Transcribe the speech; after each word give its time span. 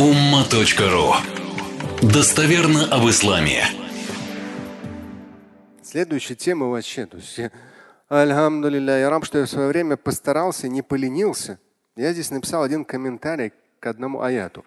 umma.ru 0.00 1.12
Достоверно 2.00 2.86
об 2.86 3.06
исламе. 3.10 3.64
Следующая 5.82 6.36
тема 6.36 6.68
вообще. 6.68 7.04
То 7.04 7.18
есть 7.18 7.36
я, 7.36 7.50
альхамдулилля, 8.08 8.98
я 8.98 9.10
раб, 9.10 9.26
что 9.26 9.36
я 9.36 9.44
в 9.44 9.50
свое 9.50 9.68
время 9.68 9.98
постарался, 9.98 10.68
не 10.68 10.80
поленился. 10.80 11.60
Я 11.96 12.14
здесь 12.14 12.30
написал 12.30 12.62
один 12.62 12.86
комментарий 12.86 13.52
к 13.78 13.86
одному 13.86 14.22
аяту. 14.22 14.64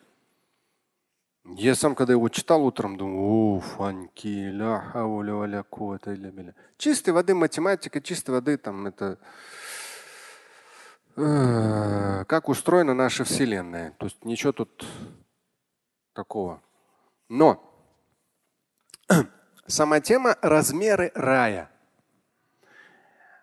Я 1.46 1.74
сам, 1.74 1.96
когда 1.96 2.14
его 2.14 2.30
читал 2.30 2.64
утром, 2.64 2.96
думаю, 2.96 3.56
уф, 3.56 3.82
анки, 3.82 4.28
ля 4.28 4.82
хауля 4.92 5.34
валя 5.34 5.66
Чистой 6.78 7.10
воды 7.10 7.34
математика, 7.34 8.02
чистой 8.02 8.32
воды 8.32 8.58
там 8.58 8.86
это 8.86 9.18
э, 11.16 12.24
как 12.28 12.50
устроена 12.50 12.94
наша 12.94 13.24
Вселенная. 13.24 13.96
То 13.98 14.06
есть 14.06 14.24
ничего 14.24 14.52
тут 14.52 14.86
такого. 16.13 16.62
Но 17.30 17.62
сама 19.67 19.99
тема 19.99 20.38
размеры 20.41 21.12
рая. 21.16 21.70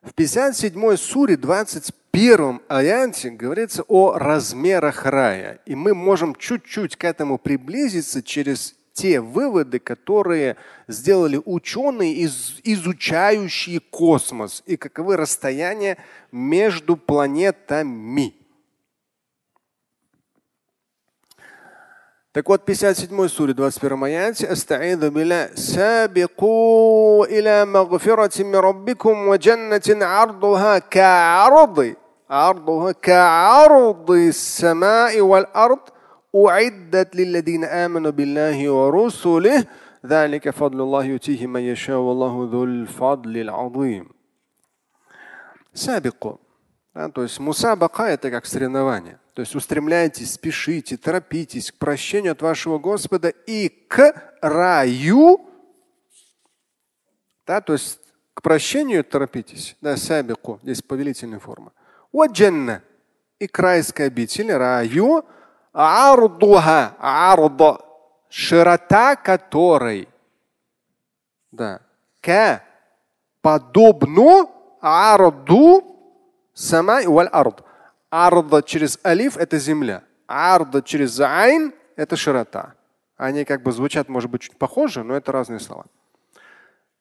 В 0.02 0.15
57 0.15 0.97
суре 0.97 1.37
21 1.37 2.62
аяте 2.69 3.30
говорится 3.30 3.83
о 3.87 4.19
размерах 4.19 5.05
рая. 5.05 5.61
И 5.66 5.75
мы 5.75 5.95
можем 5.95 6.34
чуть-чуть 6.34 6.97
к 6.97 7.05
этому 7.05 7.38
приблизиться 7.38 8.23
через 8.23 8.75
те 8.95 9.20
выводы, 9.20 9.78
которые 9.78 10.56
сделали 10.89 11.41
ученые, 11.45 12.14
из, 12.14 12.61
изучающие 12.64 13.80
космос 13.80 14.62
и 14.66 14.77
каковы 14.77 15.16
расстояния 15.16 15.98
между 16.33 16.97
планетами. 16.97 18.40
Так 22.32 22.50
вот, 22.50 22.66
57 22.66 23.27
суре, 23.30 23.54
21 23.54 24.04
аяте, 24.04 24.48
«Астаиду 24.48 25.11
билля 25.11 25.50
сабику 25.56 27.25
иля 27.30 27.66
магфирати 27.66 28.44
ми 28.44 28.58
раббикум 28.58 29.28
ва 29.28 29.38
джаннатин 29.38 30.03
ардуха 30.03 30.81
каарды». 30.81 31.95
عرضها 32.30 32.92
كعرض 32.92 34.11
السماء 34.11 35.22
والأرض 35.22 35.80
أعدت 36.36 37.16
للذين 37.16 37.64
آمنوا 37.64 38.11
بالله 38.11 38.70
ورسله 38.70 39.66
ذلك 40.06 40.50
فضل 40.50 40.81
الله 40.81 41.03
يؤتيه 41.06 41.48
من 41.48 41.61
يشاء 41.61 41.98
والله 41.98 42.50
ذو 42.52 42.64
الفضل 42.64 43.38
العظيم. 43.38 44.09
سابقوا. 45.73 46.38
Да, 46.95 47.09
то 47.09 47.23
есть 47.23 47.39
мусабака 47.39 48.08
это 48.08 48.31
как 48.31 48.45
соревнование. 48.45 49.20
То 49.41 49.42
есть 49.42 49.55
устремляйтесь, 49.55 50.34
спешите, 50.34 50.98
торопитесь 50.98 51.72
к 51.72 51.77
прощению 51.77 52.33
от 52.33 52.42
вашего 52.42 52.78
Господа 52.78 53.30
и 53.30 53.70
к 53.70 54.36
раю. 54.42 55.48
Да, 57.46 57.62
то 57.62 57.72
есть 57.72 58.00
к 58.34 58.42
прощению 58.42 59.02
торопитесь. 59.02 59.78
Да, 59.80 59.96
сабику, 59.96 60.61
здесь 60.62 60.83
повелительная 60.83 61.38
форма. 61.38 61.72
Ваджанна 62.12 62.83
и 63.38 63.46
к 63.46 63.58
райской 63.58 64.08
обители, 64.08 64.52
раю, 64.52 65.24
ардуха, 65.72 66.94
арда, 66.98 67.80
широта 68.28 69.16
которой, 69.16 70.06
да, 71.50 71.80
к 72.20 72.62
подобно 73.41 74.50
арду 74.83 75.83
сама 76.52 77.00
и 77.00 77.06
валь 77.06 77.30
ард. 77.33 77.64
Арда 78.11 78.62
через 78.62 78.98
алиф– 79.05 79.36
это 79.39 79.58
земля. 79.58 80.03
Арда 80.27 80.83
через 80.83 81.19
айн– 81.20 81.72
это 81.97 82.17
широта. 82.17 82.75
Они 83.17 83.44
как 83.44 83.62
бы 83.62 83.72
звучат, 83.72 84.08
может 84.08 84.30
быть, 84.30 84.42
чуть 84.42 84.56
похоже, 84.56 85.02
но 85.05 85.14
это 85.14 85.33
разные 85.33 85.61
слова. 85.61 85.86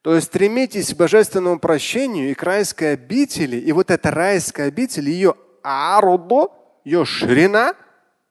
То 0.02 0.16
есть 0.16 0.28
стремитесь 0.28 0.94
к 0.94 0.98
божественному 0.98 1.60
прощению 1.60 2.30
и 2.30 2.34
к 2.34 2.44
райской 2.44 2.94
обители. 2.94 3.58
И 3.58 3.72
вот 3.72 3.92
эта 3.92 4.12
райская 4.12 4.68
обитель, 4.68 5.10
ее 5.10 5.36
арудо, 5.62 6.52
ее 6.86 7.06
ширина, 7.06 7.74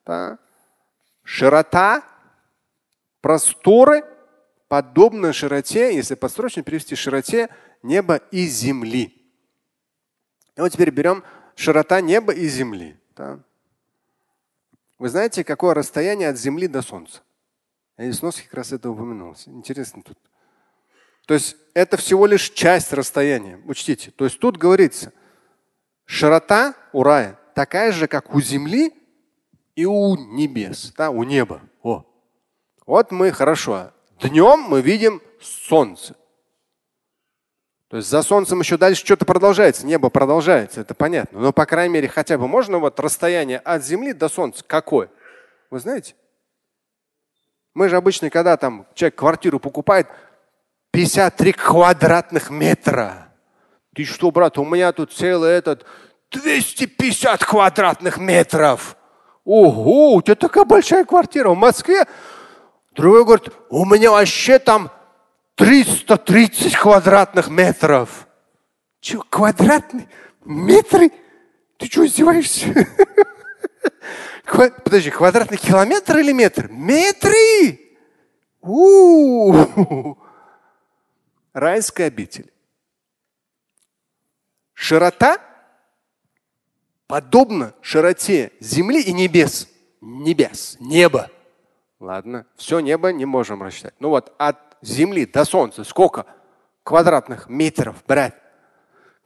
да, 0.07 0.39
широта, 1.25 2.03
просторы, 3.21 4.05
подобно 4.69 5.33
широте, 5.33 5.95
если 5.95 6.15
подстрочно 6.15 6.63
перевести 6.63 6.95
широте 6.95 7.49
неба 7.83 8.17
и 8.31 8.47
земли. 8.47 9.15
И 10.57 10.61
вот 10.61 10.73
теперь 10.73 10.91
берем 10.91 11.23
широта 11.59 12.01
неба 12.01 12.33
и 12.33 12.47
земли. 12.47 12.97
Да? 13.17 13.41
Вы 14.99 15.09
знаете, 15.09 15.43
какое 15.45 15.75
расстояние 15.75 16.29
от 16.29 16.39
Земли 16.39 16.69
до 16.69 16.83
Солнца? 16.83 17.21
Я 17.97 18.07
из 18.07 18.23
носки 18.23 18.45
как 18.45 18.55
раз 18.55 18.73
это 18.73 18.91
упомянул. 18.91 19.35
Интересно 19.47 20.03
тут. 20.03 20.17
То 21.27 21.35
есть 21.35 21.57
это 21.75 21.97
всего 21.97 22.27
лишь 22.27 22.51
часть 22.51 22.93
расстояния. 22.93 23.61
Учтите. 23.67 24.13
То 24.13 24.25
есть 24.25 24.39
тут 24.39 24.57
говорится, 24.57 25.13
широта 26.05 26.75
у 26.93 27.03
рая 27.03 27.39
такая 27.55 27.93
же, 27.93 28.07
как 28.07 28.35
у 28.35 28.41
земли 28.41 28.95
и 29.75 29.85
у 29.85 30.17
небес, 30.17 30.93
да, 30.97 31.11
у 31.11 31.25
неба. 31.25 31.61
О. 31.83 32.05
Вот 32.87 33.11
мы 33.11 33.33
хорошо. 33.33 33.93
Днем 34.21 34.61
мы 34.61 34.81
видим 34.81 35.21
солнце. 35.41 36.17
То 37.89 37.97
есть 37.97 38.09
за 38.09 38.23
солнцем 38.23 38.61
еще 38.61 38.77
дальше 38.77 39.05
что-то 39.05 39.25
продолжается, 39.25 39.87
небо 39.87 40.11
продолжается, 40.11 40.83
это 40.83 40.95
понятно. 40.95 41.41
Но, 41.41 41.53
по 41.53 41.65
крайней 41.65 41.95
мере, 41.95 42.09
хотя 42.09 42.37
бы 42.37 42.47
можно 42.47 42.79
вот 42.79 43.01
расстояние 43.01 43.59
от 43.61 43.83
Земли 43.83 44.13
до 44.13 44.29
Солнца 44.29 44.63
какое? 44.67 45.09
Вы 45.71 45.81
знаете? 45.81 46.15
Мы 47.73 47.89
же 47.89 47.97
обычно, 47.97 48.29
когда 48.29 48.57
там 48.59 48.87
человек 48.95 49.17
квартиру 49.17 49.59
покупает, 49.59 50.07
53 50.91 51.53
квадратных 51.53 52.51
метра. 52.51 53.33
Ты 53.95 54.05
что, 54.05 54.31
брат, 54.31 54.59
у 54.59 54.65
меня 54.65 54.93
тут 54.93 55.13
целый 55.13 55.53
этот 55.53 55.87
250 56.31 57.43
квадратных 57.45 58.19
метров. 58.19 58.97
Ого, 59.45 60.15
у 60.15 60.23
тебя 60.23 60.35
такая 60.35 60.65
большая 60.67 61.05
квартира 61.05 61.51
в 61.51 61.57
Москве. 61.57 62.05
Другой 62.93 63.25
говорит, 63.25 63.49
у 63.71 63.87
меня 63.87 64.11
вообще 64.11 64.59
там 64.59 64.91
330 65.59 66.77
квадратных 66.77 67.49
метров. 67.49 68.29
Че, 69.01 69.23
квадратные 69.29 70.09
метры? 70.45 71.11
Ты 71.77 71.87
что, 71.87 72.07
издеваешься? 72.07 72.87
Подожди, 74.85 75.11
квадратный 75.11 75.59
километр 75.59 76.19
или 76.19 76.33
метр? 76.33 76.69
Метры! 76.71 77.81
У-у-у! 78.61 80.17
Райская 81.53 82.07
обитель. 82.07 82.53
Широта 84.75 85.39
подобна 87.09 87.75
широте 87.83 88.53
земли 88.61 89.03
и 89.03 89.13
небес. 89.13 89.69
Небес, 90.01 90.77
небо. 90.79 91.33
Ладно, 91.99 92.47
все 92.55 92.79
небо 92.79 93.13
не 93.13 93.25
можем 93.25 93.61
рассчитать. 93.61 93.95
Ну 93.99 94.11
вот 94.11 94.33
от 94.39 94.68
Земли 94.83 95.27
до 95.27 95.45
Солнца 95.45 95.85
сколько 95.85 96.27
квадратных 96.83 97.49
метров, 97.49 98.03
брать? 98.07 98.35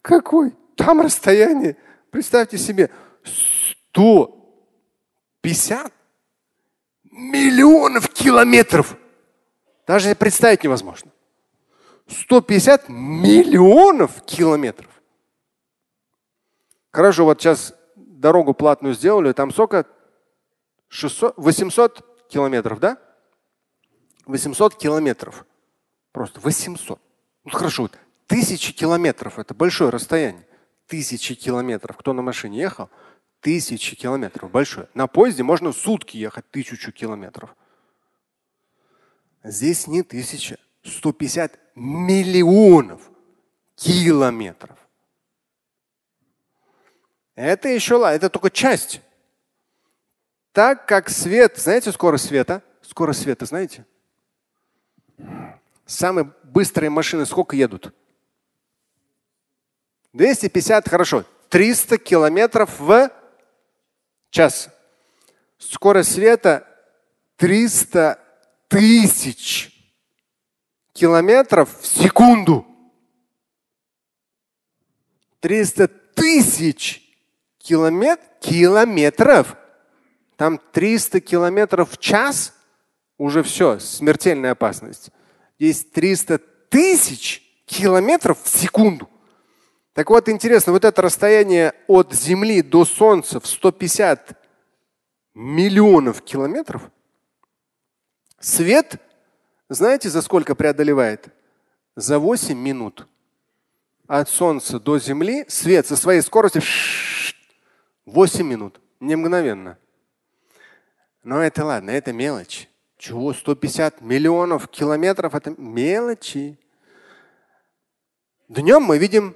Какой? 0.00 0.54
Там 0.76 1.00
расстояние, 1.00 1.76
представьте 2.10 2.58
себе, 2.58 2.90
150 3.92 5.92
миллионов 7.10 8.08
километров. 8.08 8.96
Даже 9.86 10.14
представить 10.14 10.64
невозможно. 10.64 11.10
150 12.08 12.88
миллионов 12.88 14.22
километров. 14.22 14.90
Хорошо, 16.90 17.24
вот 17.24 17.40
сейчас 17.40 17.74
дорогу 17.96 18.54
платную 18.54 18.94
сделали, 18.94 19.32
там 19.32 19.50
сколько? 19.50 19.86
600, 20.88 21.34
800 21.36 22.28
километров, 22.28 22.80
да? 22.80 22.98
800 24.26 24.76
километров. 24.76 25.46
Просто 26.12 26.40
800. 26.40 27.00
Ну 27.44 27.50
хорошо, 27.50 27.90
тысячи 28.26 28.72
километров– 28.72 29.38
это 29.38 29.54
большое 29.54 29.90
расстояние. 29.90 30.46
Тысячи 30.86 31.34
километров. 31.34 31.96
Кто 31.96 32.12
на 32.12 32.22
машине 32.22 32.58
ехал? 32.58 32.90
Тысячи 33.40 33.96
километров. 33.96 34.50
Большое. 34.50 34.88
На 34.94 35.06
поезде 35.06 35.42
можно 35.42 35.72
сутки 35.72 36.16
ехать 36.16 36.48
тысячу 36.50 36.92
километров. 36.92 37.56
Здесь 39.42 39.86
не 39.86 40.02
тысяча. 40.02 40.58
150 40.84 41.58
миллионов 41.74 43.10
километров. 43.76 44.78
Это 47.34 47.68
еще, 47.68 48.02
это 48.06 48.28
только 48.28 48.50
часть. 48.50 49.00
Так 50.52 50.86
как 50.86 51.08
свет, 51.08 51.56
знаете 51.56 51.90
скорость 51.92 52.26
света? 52.26 52.62
Скорость 52.82 53.22
света, 53.22 53.46
знаете? 53.46 53.86
Самые 55.86 56.32
быстрые 56.44 56.90
машины 56.90 57.26
сколько 57.26 57.56
едут? 57.56 57.92
250, 60.12 60.88
хорошо. 60.88 61.24
300 61.48 61.98
километров 61.98 62.78
в 62.78 63.10
час. 64.30 64.68
Скорость 65.58 66.12
света 66.12 66.66
300 67.36 68.18
тысяч 68.68 69.72
километров 70.92 71.68
в 71.80 71.86
секунду. 71.86 72.66
300 75.40 75.88
тысяч 76.14 77.02
километр, 77.58 78.22
километров. 78.40 79.56
Там 80.36 80.58
300 80.58 81.20
километров 81.20 81.92
в 81.92 81.98
час, 81.98 82.54
уже 83.18 83.42
все, 83.42 83.78
смертельная 83.78 84.52
опасность. 84.52 85.10
Здесь 85.62 85.84
300 85.84 86.38
тысяч 86.70 87.40
километров 87.66 88.42
в 88.42 88.48
секунду. 88.48 89.08
Так 89.94 90.10
вот, 90.10 90.28
интересно, 90.28 90.72
вот 90.72 90.84
это 90.84 91.02
расстояние 91.02 91.72
от 91.86 92.12
Земли 92.12 92.62
до 92.62 92.84
Солнца 92.84 93.38
в 93.38 93.46
150 93.46 94.44
миллионов 95.34 96.20
километров, 96.22 96.90
свет, 98.40 98.96
знаете, 99.68 100.10
за 100.10 100.22
сколько 100.22 100.56
преодолевает? 100.56 101.28
За 101.94 102.18
8 102.18 102.58
минут. 102.58 103.06
От 104.08 104.28
Солнца 104.28 104.80
до 104.80 104.98
Земли 104.98 105.44
свет 105.46 105.86
со 105.86 105.94
своей 105.94 106.22
скоростью 106.22 106.62
8 108.06 108.44
минут. 108.44 108.80
Не 108.98 109.14
мгновенно. 109.14 109.78
Но 111.22 111.40
это 111.40 111.64
ладно, 111.64 111.90
это 111.90 112.12
мелочь. 112.12 112.68
Чего? 113.02 113.32
150 113.32 114.00
миллионов 114.00 114.68
километров 114.68 115.34
это 115.34 115.52
мелочи. 115.58 116.56
Днем 118.48 118.84
мы 118.84 118.96
видим 118.96 119.34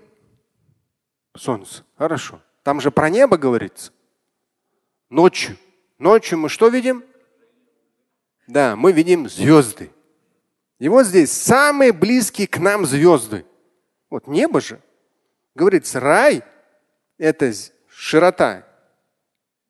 солнце. 1.37 1.83
Хорошо. 1.99 2.41
Там 2.63 2.81
же 2.81 2.93
про 2.93 3.11
небо 3.11 3.37
говорится. 3.37 3.91
Ночью. 5.11 5.57
Ночью 5.99 6.39
мы 6.39 6.49
что 6.49 6.69
видим? 6.69 7.05
Да, 8.47 8.77
мы 8.77 8.93
видим 8.93 9.29
звезды. 9.29 9.91
И 10.79 10.89
вот 10.89 11.05
здесь 11.05 11.33
самые 11.33 11.93
близкие 11.93 12.47
к 12.47 12.59
нам 12.59 12.87
звезды. 12.87 13.45
Вот 14.11 14.29
небо 14.29 14.61
же. 14.61 14.81
Говорится, 15.57 15.99
рай– 15.99 16.45
это 17.19 17.53
широта 17.89 18.65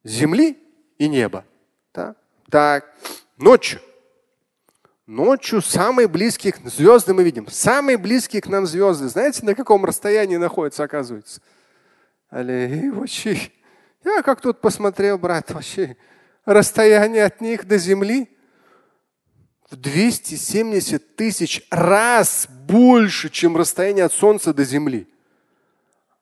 земли 0.05 0.59
и 0.99 1.09
неба. 1.09 1.47
Да? 1.95 2.15
Так, 2.51 2.95
ночью. 3.37 3.81
Ночью 5.07 5.63
самые 5.63 6.09
близкие 6.09 6.55
звезды 6.65 7.15
мы 7.15 7.23
видим. 7.23 7.47
Самые 7.49 7.97
близкие 7.97 8.43
к 8.43 8.49
нам 8.49 8.67
звезды. 8.67 9.09
Знаете, 9.09 9.45
на 9.45 9.55
каком 9.55 9.85
расстоянии 9.85 10.37
находятся, 10.37 10.83
оказывается? 10.83 11.41
Але 12.29 12.91
вообще, 12.91 13.39
я 14.05 14.23
как 14.23 14.41
тут 14.41 14.61
посмотрел, 14.61 15.17
брат, 15.17 15.53
вообще 15.53 15.97
расстояние 16.45 17.25
от 17.25 17.41
них 17.41 17.67
до 17.67 17.79
земли 17.79 18.29
в 19.71 19.77
270 19.77 21.17
тысяч 21.17 21.67
раз 21.71 22.47
больше, 22.49 23.31
чем 23.31 23.57
расстояние 23.57 24.05
от 24.05 24.13
Солнца 24.13 24.55
до 24.55 24.65
Земли. 24.65 25.09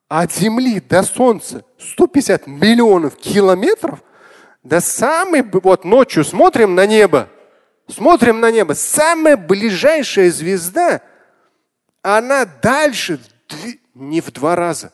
А 0.08 0.22
от 0.22 0.32
Земли 0.32 0.80
до 0.80 1.02
Солнца 1.02 1.64
150 1.78 2.46
миллионов 2.46 3.16
километров. 3.16 4.02
Да 4.64 4.80
самый, 4.80 5.42
вот 5.42 5.84
ночью 5.84 6.24
смотрим 6.24 6.74
на 6.74 6.86
небо, 6.86 7.28
смотрим 7.86 8.40
на 8.40 8.50
небо, 8.50 8.72
самая 8.72 9.36
ближайшая 9.36 10.30
звезда, 10.30 11.02
она 12.00 12.46
дальше 12.46 13.20
не 13.92 14.22
в 14.22 14.32
два 14.32 14.56
раза, 14.56 14.92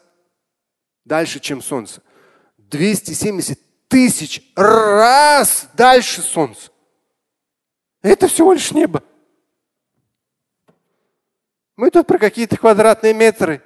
дальше, 1.04 1.38
чем 1.38 1.62
Солнце. 1.62 2.02
270 2.58 3.58
тысяч 3.88 4.52
раз 4.56 5.68
дальше 5.74 6.20
Солнца. 6.20 6.70
Это 8.02 8.26
всего 8.26 8.52
лишь 8.52 8.72
небо. 8.72 9.04
Мы 11.76 11.90
тут 11.90 12.08
про 12.08 12.18
какие-то 12.18 12.56
квадратные 12.56 13.14
метры. 13.14 13.62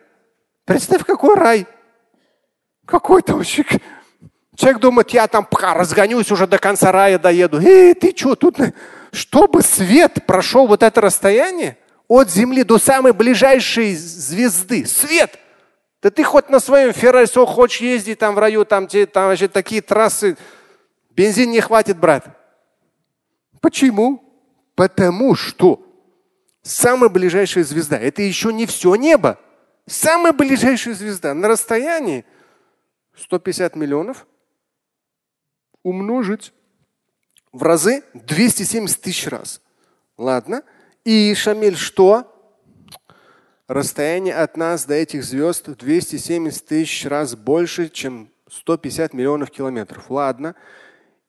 Представь, 0.64 1.04
какой 1.04 1.34
рай. 1.34 1.66
Какой 2.84 3.22
там 3.22 3.38
вообще. 3.38 3.64
Человек 4.56 4.80
думает, 4.80 5.10
я 5.10 5.26
там 5.26 5.44
пока 5.44 5.74
разгонюсь, 5.74 6.30
уже 6.30 6.46
до 6.46 6.58
конца 6.58 6.92
рая 6.92 7.18
доеду. 7.18 7.60
Эй, 7.60 7.94
ты 7.94 8.14
что, 8.16 8.36
тут, 8.36 8.56
чтобы 9.12 9.62
свет 9.62 10.24
прошел 10.26 10.66
вот 10.66 10.82
это 10.82 11.00
расстояние 11.00 11.76
от 12.06 12.30
Земли 12.30 12.62
до 12.62 12.78
самой 12.78 13.12
ближайшей 13.12 13.96
звезды. 13.96 14.86
Свет! 14.86 15.38
Да 16.02 16.10
ты 16.10 16.22
хоть 16.22 16.50
на 16.50 16.60
своем 16.60 16.92
Феррари 16.92 17.26
хочешь 17.46 17.80
ездить 17.80 18.18
там 18.18 18.34
в 18.34 18.38
раю, 18.38 18.64
там, 18.64 18.86
там 18.86 19.28
вообще 19.28 19.48
такие 19.48 19.80
трассы, 19.80 20.36
бензин 21.10 21.50
не 21.50 21.60
хватит, 21.60 21.96
брат. 21.96 22.26
Почему? 23.60 24.22
Потому 24.74 25.34
что 25.34 25.82
самая 26.62 27.08
ближайшая 27.08 27.64
звезда– 27.64 27.98
это 28.00 28.20
еще 28.20 28.52
не 28.52 28.66
все 28.66 28.94
небо. 28.96 29.38
Самая 29.86 30.32
ближайшая 30.32 30.94
звезда 30.94 31.32
на 31.32 31.48
расстоянии 31.48 32.24
150 33.16 33.74
миллионов 33.76 34.26
умножить 35.84 36.52
в 37.52 37.62
разы 37.62 38.02
270 38.14 39.00
тысяч 39.00 39.28
раз. 39.28 39.62
Ладно. 40.18 40.64
И 41.04 41.32
Шамиль 41.34 41.76
что? 41.76 42.30
Расстояние 43.68 44.34
от 44.34 44.56
нас 44.56 44.84
до 44.84 44.94
этих 44.94 45.22
звезд 45.24 45.68
270 45.68 46.66
тысяч 46.66 47.06
раз 47.06 47.36
больше, 47.36 47.88
чем 47.88 48.30
150 48.50 49.14
миллионов 49.14 49.50
километров. 49.50 50.10
Ладно. 50.10 50.56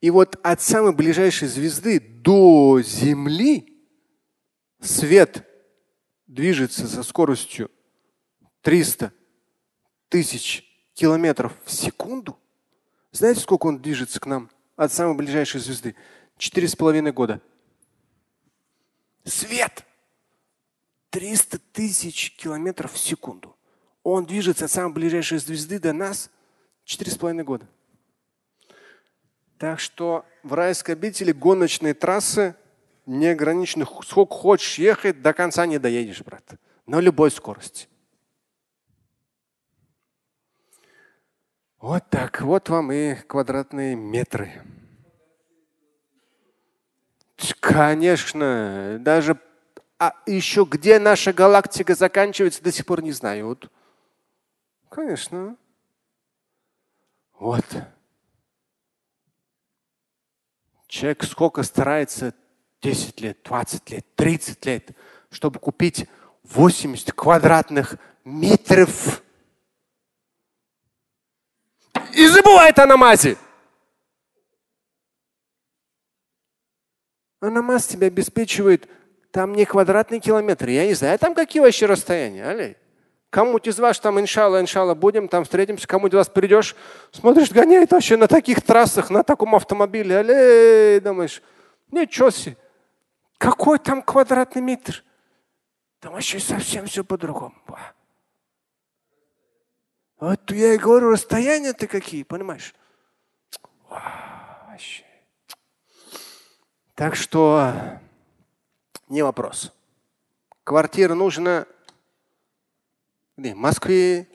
И 0.02 0.10
вот 0.10 0.38
от 0.44 0.62
самой 0.62 0.94
ближайшей 0.94 1.48
звезды 1.48 2.00
до 2.00 2.82
Земли 2.82 3.82
свет 4.82 5.48
движется 6.28 6.88
со 6.88 7.04
скоростью 7.04 7.70
300 8.62 9.12
тысяч 10.10 10.64
километров 10.94 11.54
в 11.66 11.72
секунду. 11.72 12.38
Знаете, 13.16 13.40
сколько 13.40 13.68
он 13.68 13.80
движется 13.80 14.20
к 14.20 14.26
нам 14.26 14.52
от 14.76 14.92
самой 14.92 15.16
ближайшей 15.16 15.62
звезды? 15.62 15.96
Четыре 16.38 16.68
с 16.68 16.76
половиной 16.76 17.14
года. 17.14 17.40
Свет! 19.24 19.86
300 21.12 21.60
тысяч 21.72 22.36
километров 22.36 22.92
в 22.92 22.98
секунду. 22.98 23.56
Он 24.04 24.26
движется 24.26 24.66
от 24.66 24.72
самой 24.72 24.92
ближайшей 24.92 25.38
звезды 25.38 25.80
до 25.80 25.94
нас 25.94 26.30
четыре 26.84 27.10
с 27.10 27.18
половиной 27.18 27.46
года. 27.46 27.70
Так 29.60 29.80
что 29.80 30.26
в 30.44 30.54
райской 30.54 30.92
обители 30.92 31.32
гоночные 31.32 31.94
трассы 31.94 32.54
не 33.06 33.28
ограничены. 33.28 33.86
Сколько 34.04 34.36
хочешь 34.36 34.78
ехать, 34.78 35.22
до 35.22 35.32
конца 35.32 35.66
не 35.66 35.80
доедешь, 35.80 36.22
брат. 36.22 36.44
На 36.86 37.00
любой 37.00 37.32
скорости. 37.32 37.88
Вот 41.80 42.10
так. 42.10 42.35
Вот 42.46 42.70
вам 42.70 42.92
и 42.92 43.16
квадратные 43.16 43.96
метры. 43.96 44.62
Конечно, 47.60 48.98
даже 49.00 49.40
а 49.98 50.14
еще 50.28 50.68
где 50.70 51.00
наша 51.00 51.34
галактика 51.34 51.96
заканчивается, 51.96 52.62
до 52.62 52.72
сих 52.72 52.86
пор 52.86 53.02
не 53.02 53.14
знаю. 53.14 53.48
Вот. 53.48 53.72
Конечно. 54.90 55.58
Вот. 57.40 57.66
Человек 60.86 61.24
сколько 61.24 61.64
старается 61.64 62.36
10 62.84 63.22
лет, 63.22 63.40
20 63.44 63.90
лет, 63.90 64.06
30 64.16 64.66
лет, 64.68 64.92
чтобы 65.32 65.60
купить 65.60 66.08
80 66.44 67.12
квадратных 67.12 67.98
метров. 68.24 69.24
И 72.36 72.38
забывает 72.38 72.78
о 72.80 72.86
намазе. 72.86 73.38
А 77.40 77.50
намаз 77.50 77.88
тебя 77.88 78.08
обеспечивает 78.08 78.90
там 79.32 79.54
не 79.54 79.64
квадратный 79.64 80.20
километр. 80.20 80.68
Я 80.68 80.86
не 80.86 80.96
знаю, 80.96 81.18
там 81.18 81.34
какие 81.34 81.62
вообще 81.62 81.86
расстояния. 81.86 82.46
Али? 82.46 82.78
Кому-то 83.30 83.70
из 83.70 83.80
вас 83.80 84.00
там, 84.02 84.20
иншалла, 84.20 84.60
иншалла, 84.60 84.96
будем, 84.96 85.30
там 85.30 85.46
встретимся, 85.46 85.88
кому-то 85.88 86.18
из 86.18 86.20
вас 86.20 86.30
придешь, 86.30 86.76
смотришь, 87.12 87.52
гоняет 87.52 87.92
вообще 87.92 88.18
на 88.18 88.28
таких 88.28 88.62
трассах, 88.62 89.10
на 89.10 89.24
таком 89.24 89.56
автомобиле. 89.56 90.18
Али, 90.18 91.00
думаешь, 91.00 91.42
ничего 91.90 92.32
себе. 92.32 92.58
Какой 93.38 93.80
там 93.80 94.02
квадратный 94.02 94.62
метр? 94.62 95.04
Там 96.02 96.14
вообще 96.14 96.40
совсем 96.40 96.86
все 96.86 97.06
по-другому. 97.06 97.56
Вот 100.20 100.52
я 100.52 100.74
и 100.74 100.78
говорю, 100.78 101.12
расстояния-то 101.12 101.88
какие, 101.88 102.24
понимаешь? 102.24 102.74
Вообще. 103.90 105.04
Так 106.94 107.16
что 107.16 108.00
не 109.10 109.22
вопрос. 109.22 109.74
Квартира 110.64 111.14
нужна 111.14 111.66
где? 113.38 113.54
В 113.54 113.58
Москве, 113.58 114.28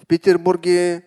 в 0.00 0.06
Петербурге, 0.06 1.04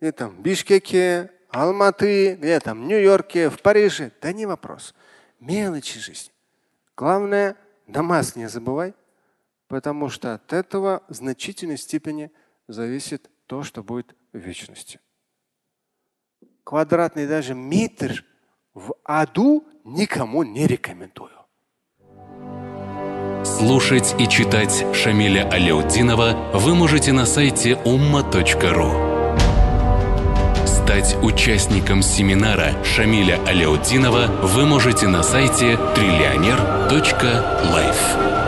и 0.00 0.10
там, 0.10 0.30
в 0.30 0.40
Бишкеке, 0.40 1.30
Алматы, 1.50 2.34
где 2.36 2.58
там, 2.60 2.82
в 2.82 2.86
Нью-Йорке, 2.86 3.50
в 3.50 3.60
Париже. 3.60 4.10
Да 4.20 4.32
не 4.32 4.46
вопрос. 4.46 4.94
Мелочи 5.38 5.98
жизни. 5.98 6.32
Главное, 6.96 7.56
намаз 7.86 8.36
не 8.36 8.48
забывай, 8.48 8.94
потому 9.68 10.08
что 10.08 10.34
от 10.34 10.52
этого 10.52 11.02
в 11.08 11.14
значительной 11.14 11.76
степени 11.76 12.30
зависит 12.72 13.30
то, 13.46 13.62
что 13.62 13.82
будет 13.82 14.14
в 14.32 14.38
вечности. 14.38 15.00
Квадратный 16.64 17.26
даже 17.26 17.54
метр 17.54 18.24
в 18.74 18.94
аду 19.04 19.64
никому 19.84 20.42
не 20.42 20.66
рекомендую. 20.66 21.30
Слушать 23.44 24.14
и 24.18 24.28
читать 24.28 24.84
Шамиля 24.94 25.48
Аляутдинова 25.50 26.52
вы 26.54 26.74
можете 26.74 27.12
на 27.12 27.26
сайте 27.26 27.72
umma.ru. 27.72 29.12
Стать 30.66 31.16
участником 31.22 32.02
семинара 32.02 32.72
Шамиля 32.84 33.38
Аляутдинова 33.46 34.26
вы 34.46 34.66
можете 34.66 35.08
на 35.08 35.22
сайте 35.22 35.76
триллионер.life. 35.94 38.41